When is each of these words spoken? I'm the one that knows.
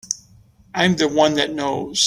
I'm 0.73 0.95
the 0.95 1.07
one 1.07 1.35
that 1.35 1.53
knows. 1.53 1.99